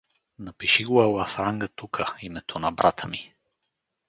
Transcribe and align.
—Напиши 0.45 0.83
го 0.85 1.01
алафранга 1.01 1.67
тука 1.67 2.15
името 2.21 2.59
на 2.59 2.71
брата 2.71 3.07
ми. 3.07 3.33